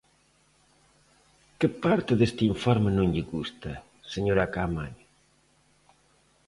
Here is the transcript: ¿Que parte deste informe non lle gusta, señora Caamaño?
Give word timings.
¿Que 1.59 1.67
parte 1.83 2.13
deste 2.19 2.43
informe 2.53 2.89
non 2.97 3.07
lle 3.13 3.23
gusta, 3.33 3.71
señora 4.13 4.51
Caamaño? 4.53 5.05